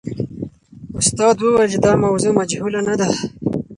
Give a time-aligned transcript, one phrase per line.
[0.99, 3.07] استاد وویل چې دا موضوع مجهوله نه ده.